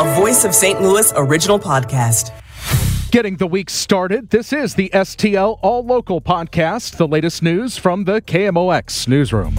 a 0.00 0.14
Voice 0.14 0.46
of 0.46 0.54
St. 0.54 0.80
Louis 0.80 1.12
original 1.14 1.58
podcast. 1.58 2.32
Getting 3.10 3.36
the 3.36 3.46
week 3.46 3.68
started, 3.68 4.30
this 4.30 4.50
is 4.50 4.74
the 4.74 4.88
STL 4.94 5.58
All 5.60 5.84
Local 5.84 6.22
podcast, 6.22 6.96
the 6.96 7.06
latest 7.06 7.42
news 7.42 7.76
from 7.76 8.04
the 8.04 8.22
KMOX 8.22 9.06
newsroom. 9.06 9.58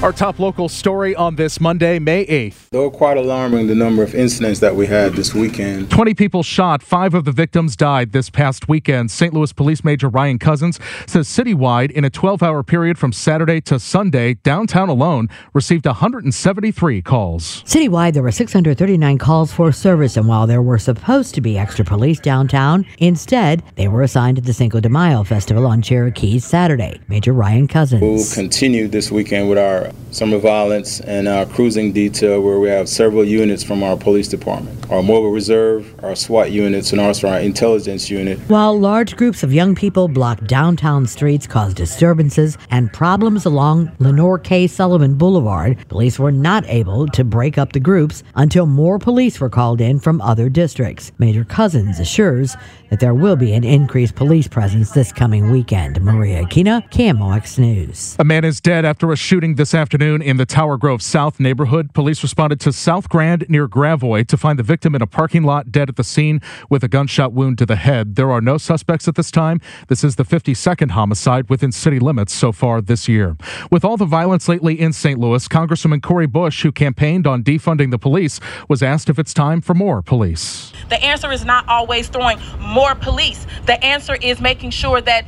Our 0.00 0.12
top 0.12 0.38
local 0.38 0.68
story 0.68 1.16
on 1.16 1.34
this 1.34 1.60
Monday, 1.60 1.98
May 1.98 2.24
8th. 2.26 2.68
Though 2.70 2.88
quite 2.88 3.16
alarming, 3.16 3.66
the 3.66 3.74
number 3.74 4.04
of 4.04 4.14
incidents 4.14 4.60
that 4.60 4.76
we 4.76 4.86
had 4.86 5.14
this 5.14 5.34
weekend. 5.34 5.90
20 5.90 6.14
people 6.14 6.44
shot, 6.44 6.84
five 6.84 7.14
of 7.14 7.24
the 7.24 7.32
victims 7.32 7.74
died 7.74 8.12
this 8.12 8.30
past 8.30 8.68
weekend. 8.68 9.10
St. 9.10 9.34
Louis 9.34 9.52
Police 9.52 9.82
Major 9.82 10.08
Ryan 10.08 10.38
Cousins 10.38 10.78
says 11.08 11.26
citywide, 11.26 11.90
in 11.90 12.04
a 12.04 12.10
12 12.10 12.44
hour 12.44 12.62
period 12.62 12.96
from 12.96 13.12
Saturday 13.12 13.60
to 13.62 13.80
Sunday, 13.80 14.34
downtown 14.34 14.88
alone 14.88 15.28
received 15.52 15.84
173 15.84 17.02
calls. 17.02 17.64
Citywide, 17.64 18.12
there 18.12 18.22
were 18.22 18.30
639 18.30 19.18
calls 19.18 19.52
for 19.52 19.72
service, 19.72 20.16
and 20.16 20.28
while 20.28 20.46
there 20.46 20.62
were 20.62 20.78
supposed 20.78 21.34
to 21.34 21.40
be 21.40 21.58
extra 21.58 21.84
police 21.84 22.20
downtown, 22.20 22.86
instead, 22.98 23.64
they 23.74 23.88
were 23.88 24.02
assigned 24.02 24.36
to 24.36 24.42
the 24.42 24.52
Cinco 24.52 24.78
de 24.78 24.88
Mayo 24.88 25.24
Festival 25.24 25.66
on 25.66 25.82
Cherokee 25.82 26.38
Saturday. 26.38 27.00
Major 27.08 27.32
Ryan 27.32 27.66
Cousins. 27.66 28.00
We'll 28.00 28.24
continue 28.32 28.86
this 28.86 29.10
weekend 29.10 29.48
with 29.48 29.58
our 29.58 29.87
summer 30.10 30.38
violence 30.38 31.00
and 31.00 31.28
our 31.28 31.46
cruising 31.46 31.92
detail, 31.92 32.40
where 32.40 32.58
we 32.58 32.68
have 32.68 32.88
several 32.88 33.24
units 33.24 33.62
from 33.62 33.82
our 33.82 33.96
police 33.96 34.28
department, 34.28 34.90
our 34.90 35.02
mobile 35.02 35.30
reserve, 35.30 35.94
our 36.04 36.16
SWAT 36.16 36.50
units, 36.50 36.92
and 36.92 37.00
also 37.00 37.28
our 37.28 37.40
intelligence 37.40 38.10
unit. 38.10 38.38
While 38.48 38.78
large 38.78 39.16
groups 39.16 39.42
of 39.42 39.52
young 39.52 39.74
people 39.74 40.08
blocked 40.08 40.46
downtown 40.46 41.06
streets, 41.06 41.46
caused 41.46 41.76
disturbances 41.76 42.56
and 42.70 42.92
problems 42.92 43.44
along 43.44 43.92
Leonor 43.98 44.38
K. 44.38 44.66
Sullivan 44.66 45.14
Boulevard, 45.14 45.76
police 45.88 46.18
were 46.18 46.32
not 46.32 46.64
able 46.66 47.06
to 47.08 47.24
break 47.24 47.58
up 47.58 47.72
the 47.72 47.80
groups 47.80 48.22
until 48.34 48.66
more 48.66 48.98
police 48.98 49.40
were 49.40 49.50
called 49.50 49.80
in 49.80 49.98
from 49.98 50.20
other 50.20 50.48
districts. 50.48 51.12
Major 51.18 51.44
Cousins 51.44 52.00
assures 52.00 52.56
that 52.90 53.00
there 53.00 53.14
will 53.14 53.36
be 53.36 53.52
an 53.52 53.64
increased 53.64 54.14
police 54.14 54.48
presence 54.48 54.92
this 54.92 55.12
coming 55.12 55.50
weekend. 55.50 56.00
Maria 56.00 56.44
Aquina, 56.44 56.88
KMOX 56.90 57.58
News. 57.58 58.16
A 58.18 58.24
man 58.24 58.44
is 58.44 58.60
dead 58.60 58.84
after 58.84 59.12
a 59.12 59.16
shooting 59.16 59.54
this 59.54 59.74
afternoon 59.78 60.20
in 60.20 60.36
the 60.36 60.44
Tower 60.44 60.76
Grove 60.76 61.00
South 61.00 61.38
neighborhood. 61.38 61.94
Police 61.94 62.22
responded 62.22 62.58
to 62.60 62.72
South 62.72 63.08
Grand 63.08 63.48
near 63.48 63.68
Gravois 63.68 64.24
to 64.24 64.36
find 64.36 64.58
the 64.58 64.62
victim 64.62 64.94
in 64.94 65.00
a 65.00 65.06
parking 65.06 65.44
lot 65.44 65.70
dead 65.70 65.88
at 65.88 65.96
the 65.96 66.04
scene 66.04 66.42
with 66.68 66.82
a 66.82 66.88
gunshot 66.88 67.32
wound 67.32 67.56
to 67.58 67.64
the 67.64 67.76
head. 67.76 68.16
There 68.16 68.30
are 68.30 68.40
no 68.40 68.58
suspects 68.58 69.06
at 69.06 69.14
this 69.14 69.30
time. 69.30 69.60
This 69.86 70.02
is 70.02 70.16
the 70.16 70.24
52nd 70.24 70.90
homicide 70.90 71.48
within 71.48 71.70
city 71.70 71.98
limits 71.98 72.34
so 72.34 72.50
far 72.50 72.80
this 72.80 73.08
year. 73.08 73.36
With 73.70 73.84
all 73.84 73.96
the 73.96 74.04
violence 74.04 74.48
lately 74.48 74.78
in 74.78 74.92
St. 74.92 75.18
Louis, 75.18 75.46
Congresswoman 75.46 76.02
Cori 76.02 76.26
Bush, 76.26 76.62
who 76.62 76.72
campaigned 76.72 77.26
on 77.26 77.44
defunding 77.44 77.90
the 77.90 77.98
police, 77.98 78.40
was 78.68 78.82
asked 78.82 79.08
if 79.08 79.18
it's 79.18 79.32
time 79.32 79.60
for 79.60 79.74
more 79.74 80.02
police. 80.02 80.72
The 80.88 81.00
answer 81.02 81.30
is 81.30 81.44
not 81.44 81.66
always 81.68 82.08
throwing 82.08 82.38
more 82.58 82.96
police. 82.96 83.46
The 83.66 83.82
answer 83.84 84.16
is 84.16 84.40
making 84.40 84.70
sure 84.70 85.00
that 85.00 85.24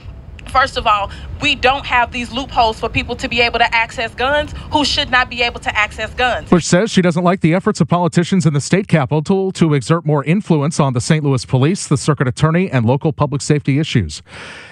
First 0.50 0.76
of 0.76 0.86
all, 0.86 1.10
we 1.40 1.54
don't 1.54 1.86
have 1.86 2.12
these 2.12 2.32
loopholes 2.32 2.78
for 2.78 2.88
people 2.88 3.16
to 3.16 3.28
be 3.28 3.40
able 3.40 3.58
to 3.60 3.74
access 3.74 4.14
guns 4.14 4.52
who 4.72 4.84
should 4.84 5.10
not 5.10 5.30
be 5.30 5.42
able 5.42 5.60
to 5.60 5.74
access 5.76 6.12
guns. 6.14 6.50
Bush 6.50 6.66
says 6.66 6.90
she 6.90 7.00
doesn't 7.00 7.24
like 7.24 7.40
the 7.40 7.54
efforts 7.54 7.80
of 7.80 7.88
politicians 7.88 8.44
in 8.44 8.52
the 8.52 8.60
state 8.60 8.88
capitol 8.88 9.52
to 9.52 9.74
exert 9.74 10.04
more 10.04 10.24
influence 10.24 10.80
on 10.80 10.92
the 10.92 11.00
St. 11.00 11.24
Louis 11.24 11.44
police, 11.44 11.86
the 11.86 11.96
circuit 11.96 12.28
attorney, 12.28 12.70
and 12.70 12.84
local 12.84 13.12
public 13.12 13.42
safety 13.42 13.78
issues. 13.78 14.22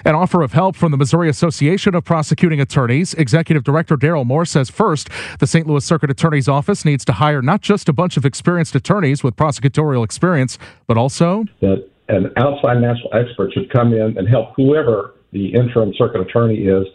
An 0.05 0.15
offer 0.15 0.41
of 0.41 0.53
help 0.53 0.75
from 0.75 0.91
the 0.91 0.97
Missouri 0.97 1.29
Association 1.29 1.95
of 1.95 2.03
Prosecuting 2.03 2.59
Attorneys, 2.59 3.13
Executive 3.13 3.63
Director 3.63 3.95
Darrell 3.95 4.25
Moore 4.25 4.45
says 4.45 4.69
first, 4.69 5.09
the 5.39 5.47
St. 5.47 5.65
Louis 5.65 5.83
Circuit 5.83 6.11
Attorney's 6.11 6.47
Office 6.47 6.85
needs 6.85 7.05
to 7.05 7.13
hire 7.13 7.41
not 7.41 7.61
just 7.61 7.89
a 7.89 7.93
bunch 7.93 8.17
of 8.17 8.25
experienced 8.25 8.75
attorneys 8.75 9.23
with 9.23 9.35
prosecutorial 9.35 10.03
experience, 10.03 10.57
but 10.87 10.97
also 10.97 11.45
that 11.61 11.87
an 12.09 12.31
outside 12.37 12.81
national 12.81 13.13
expert 13.13 13.53
should 13.53 13.71
come 13.71 13.93
in 13.93 14.17
and 14.17 14.27
help 14.27 14.53
whoever 14.55 15.13
the 15.31 15.53
interim 15.53 15.93
circuit 15.97 16.21
attorney 16.21 16.65
is 16.65 16.85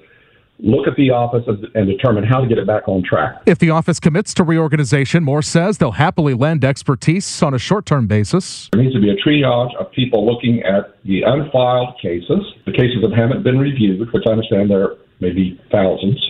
look 0.61 0.87
at 0.87 0.95
the 0.97 1.11
office 1.11 1.43
and 1.75 1.87
determine 1.87 2.25
how 2.25 2.41
to 2.41 2.47
get 2.47 2.59
it 2.59 2.67
back 2.67 2.87
on 2.87 3.03
track. 3.03 3.43
If 3.47 3.59
the 3.59 3.71
office 3.71 3.99
commits 3.99 4.33
to 4.35 4.45
reorganization, 4.45 5.25
Moore 5.25 5.43
says 5.43 5.79
they'll 5.79 5.93
happily 5.93 6.35
lend 6.35 6.65
expertise 6.65 7.43
on 7.43 7.55
a 7.55 7.59
short 7.59 7.87
term 7.87 8.07
basis. 8.07 8.69
There 8.73 8.83
needs 8.83 8.95
to 8.95 9.01
be 9.01 9.11
a 9.11 9.17
triage 9.17 9.75
of 9.77 9.91
people 9.93 10.25
looking 10.25 10.63
at 10.63 10.97
the 11.05 11.23
unfiled 11.23 11.97
cases, 12.01 12.41
the 12.67 12.73
cases 12.73 13.03
that 13.03 13.13
haven't 13.17 13.43
been 13.43 13.59
reviewed, 13.59 14.13
which 14.13 14.25
I 14.27 14.31
understand 14.31 14.71
there 14.71 14.97
may 15.21 15.33
be 15.33 15.61
thousands. 15.71 16.23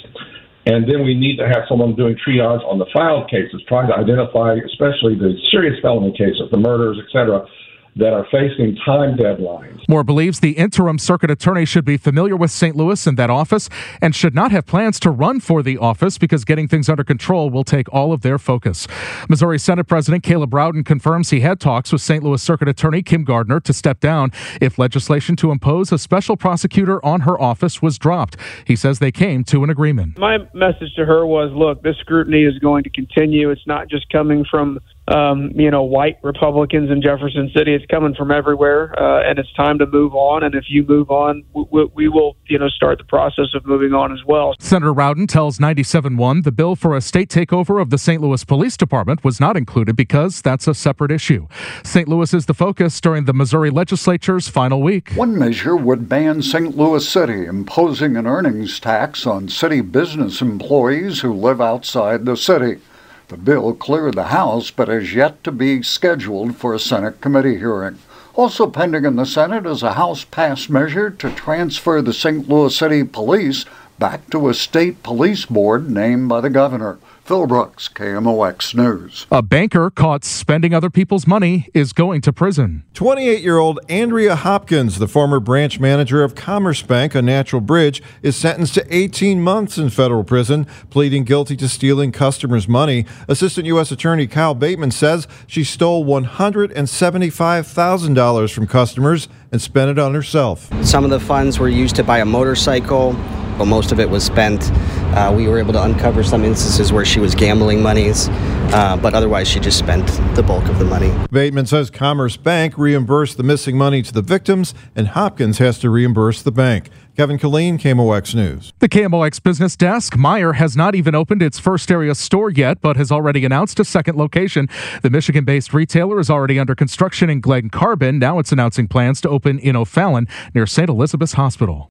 And 0.66 0.88
then 0.88 1.04
we 1.04 1.14
need 1.14 1.36
to 1.36 1.46
have 1.46 1.68
someone 1.68 1.94
doing 1.94 2.16
triage 2.16 2.64
on 2.64 2.78
the 2.78 2.86
filed 2.94 3.28
cases, 3.28 3.62
trying 3.68 3.88
to 3.88 3.94
identify, 3.94 4.56
especially 4.64 5.14
the 5.14 5.36
serious 5.50 5.76
felony 5.82 6.12
cases, 6.12 6.48
the 6.50 6.56
murders, 6.56 6.96
et 6.98 7.12
cetera, 7.12 7.46
that 7.96 8.12
are 8.12 8.26
facing 8.30 8.76
time 8.84 9.16
deadlines. 9.16 9.80
Moore 9.88 10.04
believes 10.04 10.40
the 10.40 10.52
interim 10.52 10.98
circuit 10.98 11.30
attorney 11.30 11.64
should 11.64 11.84
be 11.84 11.96
familiar 11.96 12.36
with 12.36 12.50
St. 12.50 12.74
Louis 12.74 13.06
and 13.06 13.16
that 13.18 13.30
office 13.30 13.68
and 14.00 14.14
should 14.14 14.34
not 14.34 14.50
have 14.50 14.66
plans 14.66 14.98
to 15.00 15.10
run 15.10 15.40
for 15.40 15.62
the 15.62 15.78
office 15.78 16.18
because 16.18 16.44
getting 16.44 16.66
things 16.66 16.88
under 16.88 17.04
control 17.04 17.50
will 17.50 17.64
take 17.64 17.92
all 17.92 18.12
of 18.12 18.22
their 18.22 18.38
focus. 18.38 18.88
Missouri 19.28 19.58
Senate 19.58 19.86
President 19.86 20.24
Caleb 20.24 20.52
Rowden 20.52 20.84
confirms 20.84 21.30
he 21.30 21.40
had 21.40 21.60
talks 21.60 21.92
with 21.92 22.00
St. 22.00 22.22
Louis 22.22 22.42
Circuit 22.42 22.68
Attorney 22.68 23.02
Kim 23.02 23.24
Gardner 23.24 23.60
to 23.60 23.72
step 23.72 24.00
down 24.00 24.32
if 24.60 24.78
legislation 24.78 25.36
to 25.36 25.50
impose 25.50 25.92
a 25.92 25.98
special 25.98 26.36
prosecutor 26.36 27.04
on 27.04 27.20
her 27.20 27.40
office 27.40 27.80
was 27.80 27.98
dropped. 27.98 28.36
He 28.64 28.76
says 28.76 28.98
they 28.98 29.12
came 29.12 29.44
to 29.44 29.62
an 29.62 29.70
agreement. 29.70 30.18
My 30.18 30.38
message 30.54 30.94
to 30.96 31.04
her 31.04 31.26
was 31.26 31.52
look, 31.52 31.82
this 31.82 31.96
scrutiny 31.98 32.44
is 32.44 32.58
going 32.58 32.84
to 32.84 32.90
continue. 32.90 33.50
It's 33.50 33.66
not 33.66 33.88
just 33.88 34.10
coming 34.10 34.44
from 34.50 34.78
um, 35.08 35.50
you 35.54 35.70
know, 35.70 35.82
white 35.82 36.18
Republicans 36.22 36.90
in 36.90 37.02
Jefferson 37.02 37.50
City. 37.54 37.74
It's 37.74 37.84
coming 37.86 38.14
from 38.14 38.30
everywhere, 38.30 38.94
uh, 38.98 39.28
and 39.28 39.38
it's 39.38 39.52
time 39.52 39.78
to 39.78 39.86
move 39.86 40.14
on. 40.14 40.42
And 40.42 40.54
if 40.54 40.64
you 40.68 40.82
move 40.82 41.10
on, 41.10 41.44
we, 41.52 41.84
we, 41.94 42.08
will, 42.08 42.36
you 42.46 42.58
know, 42.58 42.68
start 42.68 42.98
the 42.98 43.04
process 43.04 43.46
of 43.54 43.66
moving 43.66 43.92
on 43.92 44.12
as 44.12 44.24
well. 44.26 44.54
Senator 44.58 44.92
Rowden 44.92 45.26
tells 45.26 45.58
97.1 45.58 46.44
the 46.44 46.52
bill 46.52 46.74
for 46.74 46.96
a 46.96 47.00
state 47.00 47.28
takeover 47.28 47.82
of 47.82 47.90
the 47.90 47.98
St. 47.98 48.22
Louis 48.22 48.44
Police 48.44 48.76
Department 48.76 49.22
was 49.24 49.40
not 49.40 49.56
included 49.56 49.94
because 49.94 50.40
that's 50.40 50.66
a 50.66 50.74
separate 50.74 51.10
issue. 51.10 51.48
St. 51.82 52.08
Louis 52.08 52.32
is 52.32 52.46
the 52.46 52.54
focus 52.54 53.00
during 53.00 53.26
the 53.26 53.34
Missouri 53.34 53.70
legislature's 53.70 54.48
final 54.48 54.80
week. 54.80 55.10
One 55.12 55.38
measure 55.38 55.76
would 55.76 56.08
ban 56.08 56.40
St. 56.40 56.76
Louis 56.76 57.06
City 57.06 57.44
imposing 57.44 58.16
an 58.16 58.26
earnings 58.26 58.80
tax 58.80 59.26
on 59.26 59.48
city 59.48 59.82
business 59.82 60.40
employees 60.40 61.20
who 61.20 61.34
live 61.34 61.60
outside 61.60 62.24
the 62.24 62.36
city. 62.36 62.80
The 63.28 63.36
bill 63.38 63.72
cleared 63.72 64.14
the 64.14 64.24
House 64.24 64.70
but 64.70 64.88
has 64.88 65.14
yet 65.14 65.42
to 65.44 65.52
be 65.52 65.82
scheduled 65.82 66.56
for 66.56 66.74
a 66.74 66.78
Senate 66.78 67.22
committee 67.22 67.56
hearing. 67.56 67.98
Also 68.34 68.66
pending 68.66 69.06
in 69.06 69.16
the 69.16 69.24
Senate 69.24 69.64
is 69.64 69.82
a 69.82 69.94
House 69.94 70.24
passed 70.24 70.68
measure 70.68 71.08
to 71.08 71.30
transfer 71.30 72.02
the 72.02 72.12
St. 72.12 72.48
Louis 72.48 72.76
City 72.76 73.02
Police 73.02 73.64
back 73.98 74.28
to 74.30 74.48
a 74.48 74.54
state 74.54 75.02
police 75.02 75.46
board 75.46 75.90
named 75.90 76.28
by 76.28 76.40
the 76.40 76.50
governor. 76.50 76.98
Phil 77.24 77.46
Brooks, 77.46 77.88
KMOX 77.88 78.74
News. 78.74 79.26
A 79.30 79.40
banker 79.40 79.88
caught 79.88 80.24
spending 80.24 80.74
other 80.74 80.90
people's 80.90 81.26
money 81.26 81.70
is 81.72 81.94
going 81.94 82.20
to 82.20 82.34
prison. 82.34 82.84
28 82.92 83.42
year 83.42 83.56
old 83.56 83.80
Andrea 83.88 84.36
Hopkins, 84.36 84.98
the 84.98 85.08
former 85.08 85.40
branch 85.40 85.80
manager 85.80 86.22
of 86.22 86.34
Commerce 86.34 86.82
Bank 86.82 87.16
on 87.16 87.24
Natural 87.24 87.62
Bridge, 87.62 88.02
is 88.20 88.36
sentenced 88.36 88.74
to 88.74 88.84
18 88.94 89.40
months 89.40 89.78
in 89.78 89.88
federal 89.88 90.22
prison, 90.22 90.66
pleading 90.90 91.24
guilty 91.24 91.56
to 91.56 91.66
stealing 91.66 92.12
customers' 92.12 92.68
money. 92.68 93.06
Assistant 93.26 93.66
U.S. 93.68 93.90
Attorney 93.90 94.26
Kyle 94.26 94.54
Bateman 94.54 94.90
says 94.90 95.26
she 95.46 95.64
stole 95.64 96.04
$175,000 96.04 98.52
from 98.52 98.66
customers 98.66 99.28
and 99.50 99.62
spent 99.62 99.90
it 99.90 99.98
on 99.98 100.12
herself. 100.12 100.68
Some 100.84 101.04
of 101.04 101.10
the 101.10 101.20
funds 101.20 101.58
were 101.58 101.70
used 101.70 101.96
to 101.96 102.04
buy 102.04 102.18
a 102.18 102.26
motorcycle 102.26 103.16
but 103.58 103.66
most 103.66 103.92
of 103.92 104.00
it 104.00 104.08
was 104.08 104.24
spent. 104.24 104.70
Uh, 105.16 105.32
we 105.36 105.48
were 105.48 105.58
able 105.58 105.72
to 105.72 105.82
uncover 105.82 106.22
some 106.22 106.44
instances 106.44 106.92
where 106.92 107.04
she 107.04 107.20
was 107.20 107.34
gambling 107.34 107.82
monies, 107.82 108.28
uh, 108.72 108.96
but 109.00 109.14
otherwise 109.14 109.48
she 109.48 109.60
just 109.60 109.78
spent 109.78 110.06
the 110.34 110.42
bulk 110.42 110.66
of 110.68 110.78
the 110.78 110.84
money. 110.84 111.12
Bateman 111.30 111.66
says 111.66 111.90
Commerce 111.90 112.36
Bank 112.36 112.76
reimbursed 112.76 113.36
the 113.36 113.42
missing 113.42 113.76
money 113.76 114.02
to 114.02 114.12
the 114.12 114.22
victims, 114.22 114.74
and 114.96 115.08
Hopkins 115.08 115.58
has 115.58 115.78
to 115.80 115.90
reimburse 115.90 116.42
the 116.42 116.52
bank. 116.52 116.90
Kevin 117.16 117.38
Killeen, 117.38 117.78
KMOX 117.78 118.34
News. 118.34 118.72
The 118.80 118.88
KMOX 118.88 119.40
business 119.40 119.76
desk. 119.76 120.14
Meijer 120.14 120.56
has 120.56 120.76
not 120.76 120.96
even 120.96 121.14
opened 121.14 121.42
its 121.42 121.60
first 121.60 121.88
area 121.92 122.12
store 122.12 122.50
yet, 122.50 122.80
but 122.80 122.96
has 122.96 123.12
already 123.12 123.44
announced 123.44 123.78
a 123.78 123.84
second 123.84 124.16
location. 124.16 124.68
The 125.02 125.10
Michigan 125.10 125.44
based 125.44 125.72
retailer 125.72 126.18
is 126.18 126.28
already 126.28 126.58
under 126.58 126.74
construction 126.74 127.30
in 127.30 127.40
Glen 127.40 127.70
Carbon. 127.70 128.18
Now 128.18 128.40
it's 128.40 128.50
announcing 128.50 128.88
plans 128.88 129.20
to 129.20 129.28
open 129.28 129.60
in 129.60 129.76
O'Fallon 129.76 130.26
near 130.54 130.66
St. 130.66 130.88
Elizabeth's 130.88 131.34
Hospital. 131.34 131.88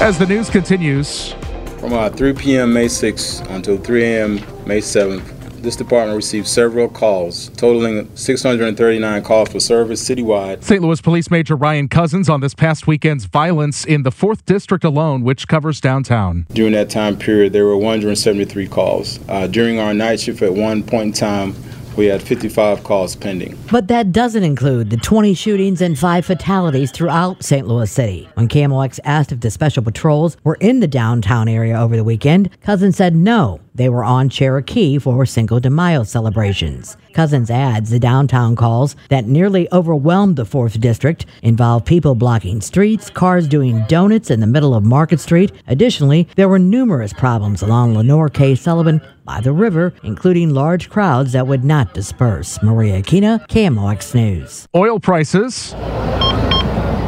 As 0.00 0.18
the 0.18 0.24
news 0.24 0.48
continues, 0.48 1.34
from 1.78 1.92
uh, 1.92 2.08
3 2.08 2.32
p.m. 2.32 2.72
May 2.72 2.86
6th 2.86 3.46
until 3.50 3.76
3 3.76 4.02
a.m. 4.02 4.34
May 4.66 4.78
7th, 4.80 5.22
this 5.60 5.76
department 5.76 6.16
received 6.16 6.46
several 6.46 6.88
calls, 6.88 7.50
totaling 7.50 8.08
639 8.16 9.22
calls 9.22 9.50
for 9.50 9.60
service 9.60 10.02
citywide. 10.02 10.64
St. 10.64 10.80
Louis 10.80 11.02
Police 11.02 11.30
Major 11.30 11.54
Ryan 11.54 11.86
Cousins 11.86 12.30
on 12.30 12.40
this 12.40 12.54
past 12.54 12.86
weekend's 12.86 13.26
violence 13.26 13.84
in 13.84 14.02
the 14.02 14.10
4th 14.10 14.42
District 14.46 14.84
alone, 14.84 15.22
which 15.22 15.46
covers 15.46 15.82
downtown. 15.82 16.46
During 16.54 16.72
that 16.72 16.88
time 16.88 17.18
period, 17.18 17.52
there 17.52 17.66
were 17.66 17.76
173 17.76 18.68
calls. 18.68 19.20
Uh, 19.28 19.48
during 19.48 19.78
our 19.78 19.92
night 19.92 20.20
shift 20.20 20.40
at 20.40 20.54
one 20.54 20.82
point 20.82 21.08
in 21.08 21.12
time, 21.12 21.54
we 21.96 22.06
had 22.06 22.22
55 22.22 22.84
calls 22.84 23.16
pending. 23.16 23.58
But 23.70 23.88
that 23.88 24.12
doesn't 24.12 24.42
include 24.42 24.90
the 24.90 24.96
20 24.96 25.34
shootings 25.34 25.80
and 25.80 25.98
five 25.98 26.24
fatalities 26.24 26.90
throughout 26.90 27.42
St. 27.42 27.66
Louis 27.66 27.90
City. 27.90 28.28
When 28.34 28.48
KMOX 28.48 29.00
asked 29.04 29.32
if 29.32 29.40
the 29.40 29.50
special 29.50 29.82
patrols 29.82 30.36
were 30.44 30.56
in 30.60 30.80
the 30.80 30.88
downtown 30.88 31.48
area 31.48 31.78
over 31.78 31.96
the 31.96 32.04
weekend, 32.04 32.50
Cousin 32.62 32.92
said 32.92 33.14
no. 33.14 33.60
They 33.74 33.88
were 33.88 34.04
on 34.04 34.28
Cherokee 34.28 34.98
for 34.98 35.24
Cinco 35.24 35.58
de 35.58 35.70
Mayo 35.70 36.02
celebrations. 36.02 36.96
Cousins 37.12 37.50
adds 37.50 37.90
the 37.90 37.98
downtown 37.98 38.56
calls 38.56 38.96
that 39.08 39.26
nearly 39.26 39.68
overwhelmed 39.72 40.36
the 40.36 40.44
4th 40.44 40.80
District 40.80 41.26
involved 41.42 41.86
people 41.86 42.14
blocking 42.14 42.60
streets, 42.60 43.10
cars 43.10 43.46
doing 43.46 43.84
donuts 43.88 44.30
in 44.30 44.40
the 44.40 44.46
middle 44.46 44.74
of 44.74 44.84
Market 44.84 45.20
Street. 45.20 45.52
Additionally, 45.66 46.28
there 46.36 46.48
were 46.48 46.58
numerous 46.58 47.12
problems 47.12 47.62
along 47.62 47.94
Leonor 47.94 48.28
K. 48.28 48.54
Sullivan 48.54 49.00
by 49.24 49.40
the 49.40 49.52
river, 49.52 49.94
including 50.02 50.50
large 50.50 50.90
crowds 50.90 51.32
that 51.32 51.46
would 51.46 51.64
not 51.64 51.94
disperse. 51.94 52.62
Maria 52.62 53.02
Kina, 53.02 53.44
KMOX 53.48 54.14
News. 54.14 54.66
Oil 54.74 54.98
prices 54.98 55.74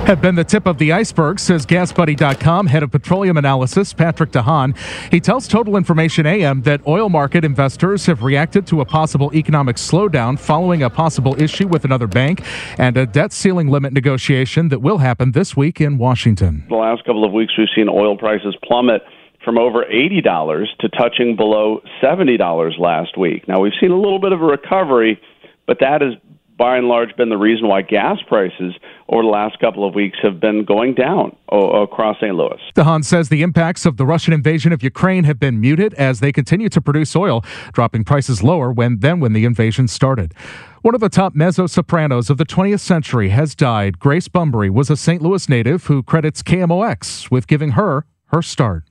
have 0.07 0.21
been 0.21 0.35
the 0.35 0.45
tip 0.45 0.67
of 0.67 0.79
the 0.79 0.93
iceberg, 0.93 1.39
says 1.39 1.65
GasBuddy.com 1.65 2.67
head 2.67 2.83
of 2.83 2.91
petroleum 2.91 3.37
analysis 3.37 3.93
Patrick 3.93 4.33
DeHaan. 4.33 4.77
He 5.13 5.21
tells 5.21 5.47
Total 5.47 5.77
Information 5.77 6.27
AM 6.27 6.63
that 6.63 6.85
oil 6.89 7.09
market 7.09 7.45
investors 7.45 8.07
have 8.07 8.23
reacted 8.23 8.67
to 8.67 8.81
a 8.81 8.85
possible 8.85 9.33
economic 9.35 9.77
slowdown 9.77 10.39
following 10.39 10.83
a 10.83 10.91
possible 10.91 11.41
issue 11.41 11.69
with 11.69 11.85
another 11.85 12.09
bank 12.09 12.43
and 12.79 12.97
a 12.97 13.07
debt 13.07 13.33
ceiling 13.33 13.69
limit 13.69 13.93
negotiation 13.93 14.69
that 14.71 14.81
will 14.81 14.99
happen 14.99 15.33
this 15.33 15.57
week 15.57 15.81
in 15.81 15.99
Washington. 15.99 16.65
The 16.69 16.75
last 16.75 17.05
couple 17.05 17.25
of 17.25 17.33
weeks, 17.33 17.55
we've 17.57 17.69
seen 17.75 17.89
oil 17.89 18.17
prices 18.19 18.57
plummet 18.65 19.03
from 19.45 19.57
over 19.57 19.85
$80 19.85 20.65
to 20.81 20.89
touching 20.91 21.37
below 21.37 21.81
$70 22.03 22.79
last 22.79 23.17
week. 23.17 23.47
Now, 23.47 23.61
we've 23.61 23.73
seen 23.81 23.93
a 23.93 23.97
little 23.99 24.21
bit 24.21 24.33
of 24.33 24.43
a 24.43 24.47
recovery, 24.47 25.21
but 25.67 25.79
that 25.81 26.01
has 26.01 26.15
by 26.63 26.77
and 26.77 26.87
large 26.87 27.17
been 27.17 27.29
the 27.29 27.37
reason 27.37 27.67
why 27.67 27.83
gas 27.83 28.19
prices 28.29 28.73
over 29.09 29.25
the 29.25 29.29
last 29.29 29.59
couple 29.59 29.85
of 29.85 29.97
weeks 29.97 30.17
have 30.23 30.39
been 30.39 30.65
going 30.65 30.95
down 30.95 31.35
across 31.51 32.17
St. 32.21 32.37
Louis. 32.37 32.61
DeHaan 32.77 33.05
says 33.05 33.31
the 33.31 33.43
impacts 33.43 33.85
of 33.85 33.97
the 33.97 34.07
Russian 34.07 34.33
invasion 34.33 34.73
of 34.73 34.81
Ukraine 34.81 35.25
have 35.25 35.41
been 35.41 35.61
muted 35.61 35.93
as 35.95 36.21
they 36.21 36.31
continue 36.31 36.69
to 36.69 36.81
produce 36.81 37.17
oil, 37.17 37.45
dropping 37.73 38.05
prices 38.05 38.45
lower 38.45 38.71
when, 38.71 39.01
than 39.01 39.19
when 39.19 39.33
the 39.33 39.45
invasion 39.45 39.89
started. 39.89 40.35
One 40.83 40.95
of 40.95 41.01
the 41.01 41.09
top 41.09 41.35
mezzo 41.35 41.67
sopranos 41.67 42.31
of 42.31 42.39
the 42.39 42.47
20th 42.47 42.79
century 42.79 43.31
has 43.31 43.57
died. 43.57 43.99
Grace 43.99 44.29
Bumbry 44.29 44.71
was 44.71 44.89
a 44.89 44.97
St. 44.97 45.21
Louis 45.21 45.49
native 45.49 45.87
who 45.87 46.05
credits 46.05 46.45
KMOX 46.45 47.29
with 47.29 47.49
giving 47.49 47.73
her 47.73 48.07
her 48.27 48.41
start. 48.41 48.85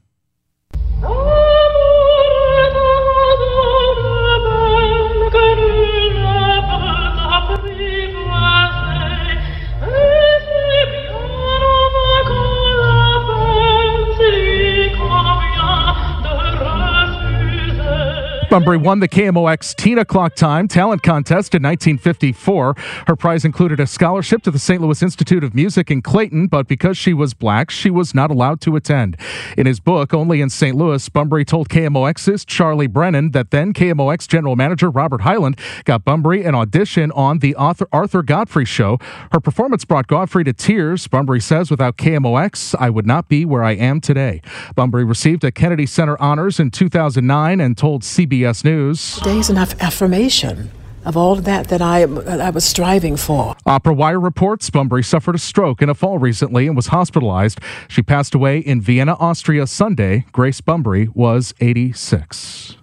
Bumbry 18.51 18.83
won 18.83 18.99
the 18.99 19.07
KMOX 19.07 19.73
Teen 19.77 19.97
O'Clock 19.97 20.35
Time 20.35 20.67
Talent 20.67 21.03
Contest 21.03 21.55
in 21.55 21.63
1954. 21.63 22.75
Her 23.07 23.15
prize 23.15 23.45
included 23.45 23.79
a 23.79 23.87
scholarship 23.87 24.43
to 24.43 24.51
the 24.51 24.59
St. 24.59 24.81
Louis 24.81 25.01
Institute 25.01 25.41
of 25.41 25.55
Music 25.55 25.89
in 25.89 26.01
Clayton, 26.01 26.47
but 26.47 26.67
because 26.67 26.97
she 26.97 27.13
was 27.13 27.33
black, 27.33 27.71
she 27.71 27.89
was 27.89 28.13
not 28.13 28.29
allowed 28.29 28.59
to 28.59 28.75
attend. 28.75 29.15
In 29.57 29.67
his 29.67 29.79
book, 29.79 30.13
Only 30.13 30.41
in 30.41 30.49
St. 30.49 30.75
Louis, 30.75 31.07
Bumbry 31.07 31.47
told 31.47 31.69
KMOX's 31.69 32.43
Charlie 32.43 32.87
Brennan 32.87 33.31
that 33.31 33.51
then 33.51 33.71
KMOX 33.71 34.27
general 34.27 34.57
manager 34.57 34.89
Robert 34.89 35.21
Hyland 35.21 35.57
got 35.85 36.03
Bumbry 36.03 36.45
an 36.45 36.53
audition 36.53 37.09
on 37.13 37.39
the 37.39 37.55
Arthur, 37.55 38.21
Godfrey 38.21 38.65
show. 38.65 38.97
Her 39.31 39.39
performance 39.39 39.85
brought 39.85 40.07
Godfrey 40.07 40.43
to 40.43 40.51
tears. 40.51 41.07
Bumbry 41.07 41.41
says, 41.41 41.71
without 41.71 41.95
KMOX, 41.95 42.75
I 42.77 42.89
would 42.89 43.07
not 43.07 43.29
be 43.29 43.45
where 43.45 43.63
I 43.63 43.75
am 43.75 44.01
today. 44.01 44.41
Bumbry 44.75 45.07
received 45.07 45.45
a 45.45 45.53
Kennedy 45.53 45.85
Center 45.85 46.21
Honors 46.21 46.59
in 46.59 46.69
2009 46.69 47.61
and 47.61 47.77
told 47.77 48.01
CBS 48.01 48.40
CBS 48.41 48.63
News. 48.63 49.15
Today's 49.17 49.49
enough 49.49 49.79
affirmation 49.79 50.71
of 51.05 51.17
all 51.17 51.33
of 51.33 51.43
that 51.45 51.67
that 51.69 51.81
I, 51.81 52.01
I 52.01 52.49
was 52.49 52.63
striving 52.63 53.17
for. 53.17 53.55
Opera 53.65 53.93
Wire 53.93 54.19
reports 54.19 54.69
Bumbry 54.69 55.05
suffered 55.05 55.35
a 55.35 55.39
stroke 55.39 55.81
in 55.81 55.89
a 55.89 55.95
fall 55.95 56.17
recently 56.17 56.67
and 56.67 56.75
was 56.75 56.87
hospitalized. 56.87 57.59
She 57.87 58.01
passed 58.01 58.35
away 58.35 58.59
in 58.59 58.81
Vienna, 58.81 59.15
Austria 59.19 59.67
Sunday. 59.67 60.25
Grace 60.31 60.61
Bumbry 60.61 61.13
was 61.15 61.53
86. 61.59 62.77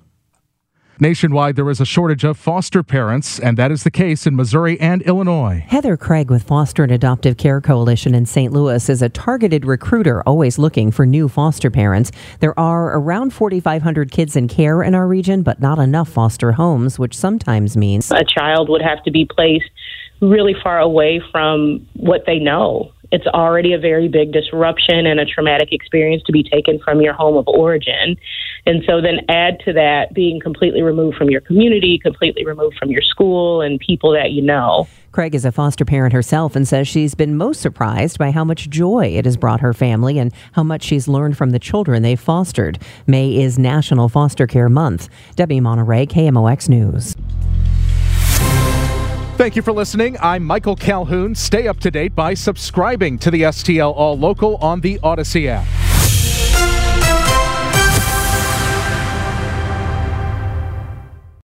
Nationwide, 1.00 1.55
there 1.55 1.71
is 1.71 1.81
a 1.81 1.85
shortage 1.85 2.25
of 2.25 2.37
foster 2.37 2.83
parents, 2.83 3.39
and 3.39 3.56
that 3.56 3.71
is 3.71 3.85
the 3.85 3.91
case 3.91 4.27
in 4.27 4.35
Missouri 4.35 4.81
and 4.81 5.00
Illinois. 5.03 5.65
Heather 5.69 5.97
Craig 5.97 6.29
with 6.29 6.43
Foster 6.43 6.83
and 6.83 6.91
Adoptive 6.91 7.37
Care 7.37 7.61
Coalition 7.61 8.17
in 8.17 8.27
St. 8.27 8.53
Louis 8.53 8.89
is 8.89 9.00
a 9.00 9.09
targeted 9.09 9.65
recruiter 9.65 10.25
always 10.25 10.59
looking 10.59 10.91
for 10.91 11.06
new 11.06 11.29
foster 11.29 11.71
parents. 11.71 12.11
There 12.41 12.59
are 12.59 12.99
around 12.99 13.33
4,500 13.33 14.11
kids 14.11 14.35
in 14.35 14.49
care 14.49 14.83
in 14.83 14.97
our 14.97 15.06
region, 15.06 15.43
but 15.43 15.61
not 15.61 15.79
enough 15.79 16.09
foster 16.09 16.50
homes, 16.50 16.99
which 16.99 17.17
sometimes 17.17 17.77
means 17.77 18.11
a 18.11 18.25
child 18.25 18.69
would 18.69 18.83
have 18.83 19.00
to 19.05 19.12
be 19.12 19.25
placed 19.25 19.71
really 20.21 20.56
far 20.65 20.81
away 20.81 21.23
from 21.31 21.87
what 21.95 22.27
they 22.27 22.41
know 22.41 22.93
it's 23.11 23.27
already 23.27 23.73
a 23.73 23.79
very 23.79 24.09
big 24.09 24.33
disruption 24.33 25.06
and 25.06 25.19
a 25.19 25.25
traumatic 25.25 25.73
experience 25.73 26.23
to 26.25 26.33
be 26.33 26.43
taken 26.43 26.79
from 26.79 27.00
your 27.00 27.15
home 27.15 27.37
of 27.37 27.49
origin. 27.49 28.17
And 28.69 28.85
so 28.87 29.00
then 29.00 29.20
add 29.31 29.61
to 29.65 29.73
that 29.73 30.12
being 30.12 30.41
completely 30.41 30.82
removed 30.82 31.17
from 31.17 31.31
your 31.31 31.41
community, 31.41 31.99
completely 31.99 32.44
removed 32.44 32.76
from 32.79 32.91
your 32.91 33.00
school 33.00 33.62
and 33.62 33.81
people 33.81 34.12
that 34.12 34.32
you 34.32 34.43
know. 34.43 34.87
Craig 35.11 35.35
is 35.35 35.47
a 35.47 35.50
foster 35.50 35.87
parent 35.87 36.12
herself 36.12 36.55
and 36.55 36.69
says 36.69 36.87
she's 36.87 37.15
been 37.15 37.35
most 37.35 37.62
surprised 37.62 38.19
by 38.19 38.31
how 38.31 38.44
much 38.44 38.69
joy 38.69 39.06
it 39.06 39.25
has 39.25 39.38
brought 39.38 39.61
her 39.61 39.73
family 39.73 40.19
and 40.19 40.35
how 40.53 40.62
much 40.62 40.82
she's 40.82 41.09
learned 41.09 41.35
from 41.38 41.49
the 41.49 41.59
children 41.59 42.03
they've 42.03 42.20
fostered. 42.20 42.79
May 43.06 43.41
is 43.41 43.59
National 43.59 44.11
Foster 44.11 44.47
Care 44.47 44.69
Month. 44.69 45.09
Debbie 45.35 45.61
Monterrey, 45.61 46.06
KMOX 46.06 46.69
News. 46.69 47.17
Thank 49.38 49.56
you 49.56 49.62
for 49.62 49.73
listening. 49.73 50.19
I'm 50.21 50.44
Michael 50.44 50.76
Calhoun. 50.76 51.35
Stay 51.35 51.69
up 51.69 51.81
to 51.81 51.91
date 51.91 52.14
by 52.14 52.35
subscribing 52.35 53.19
to 53.21 53.31
the 53.31 53.44
STL 53.44 53.94
All 53.97 54.19
Local 54.19 54.56
on 54.56 54.82
the 54.82 55.00
Odyssey 55.03 55.49
app. 55.49 55.64